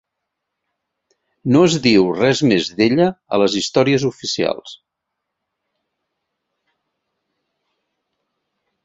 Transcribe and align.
No 1.55 1.59
es 1.65 1.73
diu 1.83 2.07
res 2.19 2.41
més 2.51 2.71
d'ella 2.79 3.07
a 3.37 3.39
les 3.41 3.57
històries 3.59 4.05
oficials. 4.09 4.73